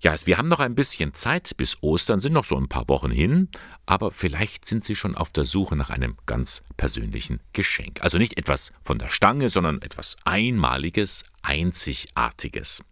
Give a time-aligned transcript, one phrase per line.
[0.00, 3.10] Ja, wir haben noch ein bisschen Zeit bis Ostern, sind noch so ein paar Wochen
[3.10, 3.48] hin,
[3.84, 8.00] aber vielleicht sind Sie schon auf der Suche nach einem ganz persönlichen Geschenk.
[8.02, 12.82] Also nicht etwas von der Stange, sondern etwas Einmaliges, Einzigartiges.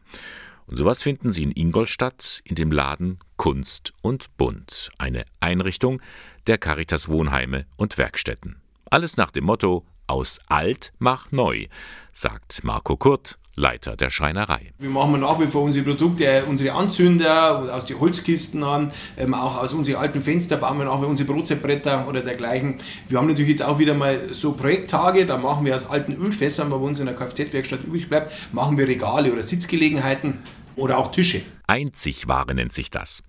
[0.67, 6.03] Und sowas finden Sie in Ingolstadt in dem Laden Kunst und Bunt, eine Einrichtung
[6.49, 8.61] der Caritas Wohnheime und Werkstätten.
[8.91, 11.67] Alles nach dem Motto aus alt mach neu,
[12.13, 14.73] sagt Marco Kurt, Leiter der Schreinerei.
[14.79, 19.57] Wir machen nach wie vor unsere Produkte, unsere Anzünder aus den Holzkisten an, ähm, auch
[19.57, 22.77] aus unseren alten Fenster bauen wir nach wie unsere Brotzeitbretter oder dergleichen.
[23.09, 26.71] Wir haben natürlich jetzt auch wieder mal so Projekttage, da machen wir aus alten Ölfässern,
[26.71, 30.35] was bei uns in der Kfz-Werkstatt übrig bleibt, machen wir Regale oder Sitzgelegenheiten
[30.77, 31.41] oder auch Tische.
[31.67, 33.23] Einzigware nennt sich das.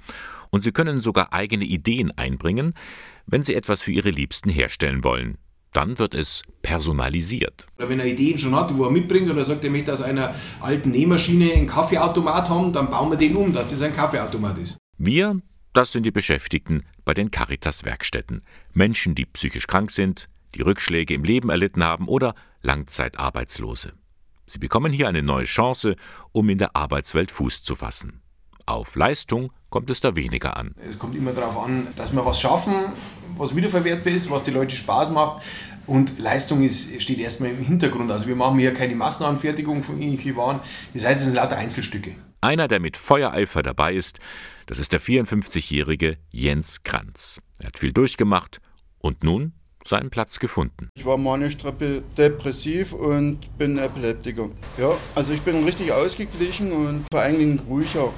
[0.50, 2.74] Und Sie können sogar eigene Ideen einbringen,
[3.26, 5.38] wenn Sie etwas für Ihre Liebsten herstellen wollen.
[5.78, 7.68] Dann wird es personalisiert.
[7.78, 10.34] Oder wenn er Ideen schon hat, wo er mitbringt oder sagt, er möchte aus einer
[10.60, 14.80] alten Nähmaschine einen Kaffeeautomat haben, dann bauen wir den um, dass das ein Kaffeeautomat ist.
[14.98, 15.40] Wir,
[15.74, 18.42] das sind die Beschäftigten bei den Caritas-Werkstätten.
[18.74, 23.94] Menschen, die psychisch krank sind, die Rückschläge im Leben erlitten haben oder Langzeitarbeitslose.
[24.48, 25.96] Sie bekommen hier eine neue Chance,
[26.32, 28.24] um in der Arbeitswelt Fuß zu fassen.
[28.68, 30.76] Auf Leistung kommt es da weniger an.
[30.86, 32.74] Es kommt immer darauf an, dass wir was schaffen,
[33.38, 35.42] was wiederverwertbar ist, was die Leute Spaß macht.
[35.86, 38.12] Und Leistung ist, steht erstmal im Hintergrund.
[38.12, 40.60] Also wir machen hier keine Massenanfertigung von irgendwelchen Waren.
[40.94, 42.16] Das heißt, es sind lauter Einzelstücke.
[42.42, 44.20] Einer, der mit Feuereifer dabei ist,
[44.66, 47.40] das ist der 54-jährige Jens Kranz.
[47.60, 48.60] Er hat viel durchgemacht
[49.00, 49.54] und nun
[49.86, 50.90] seinen Platz gefunden.
[50.96, 51.56] Ich war manisch
[52.18, 54.50] depressiv und bin Epileptiker.
[54.78, 58.12] Ja, also ich bin richtig ausgeglichen und vor allen Dingen ruhiger.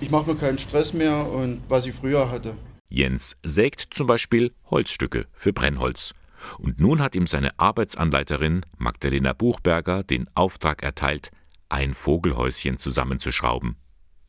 [0.00, 2.54] Ich mache mir keinen Stress mehr und was ich früher hatte.
[2.88, 6.12] Jens sägt zum Beispiel Holzstücke für Brennholz.
[6.58, 11.30] Und nun hat ihm seine Arbeitsanleiterin Magdalena Buchberger den Auftrag erteilt,
[11.70, 13.76] ein Vogelhäuschen zusammenzuschrauben.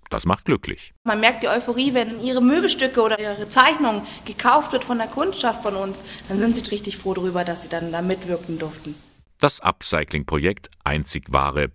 [0.09, 0.93] Das macht glücklich.
[1.03, 5.63] Man merkt die Euphorie, wenn ihre Möbelstücke oder ihre Zeichnung gekauft wird von der Kundschaft
[5.63, 8.95] von uns, dann sind sie richtig froh darüber, dass sie dann da mitwirken durften.
[9.39, 11.71] Das Upcycling-Projekt Einzigware.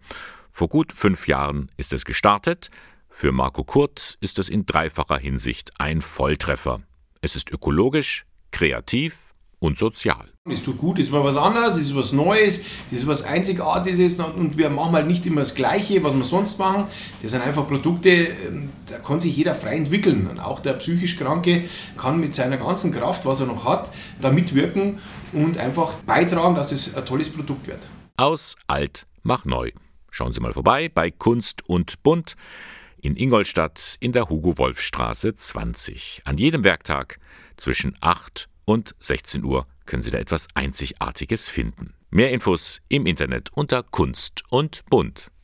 [0.50, 2.70] Vor gut fünf Jahren ist es gestartet.
[3.14, 6.80] Für Marco Kurt ist es in dreifacher Hinsicht ein Volltreffer.
[7.20, 10.30] Es ist ökologisch, kreativ und sozial.
[10.50, 13.22] Es tut gut, es ist mal was anderes, es ist was Neues, es ist was
[13.22, 16.86] Einzigartiges und wir machen halt nicht immer das Gleiche, was wir sonst machen.
[17.20, 20.26] Das sind einfach Produkte, ähm, da kann sich jeder frei entwickeln.
[20.26, 21.68] Und auch der psychisch Kranke
[21.98, 23.90] kann mit seiner ganzen Kraft, was er noch hat,
[24.20, 25.00] da mitwirken
[25.32, 27.88] und einfach beitragen, dass es ein tolles Produkt wird.
[28.16, 29.70] Aus alt mach neu.
[30.10, 32.36] Schauen Sie mal vorbei bei Kunst und Bunt
[33.02, 36.22] in Ingolstadt in der Hugo-Wolf-Straße 20.
[36.24, 37.18] An jedem Werktag
[37.56, 41.94] zwischen 8 und 16 Uhr können Sie da etwas Einzigartiges finden.
[42.10, 45.32] Mehr Infos im Internet unter Kunst und Bunt.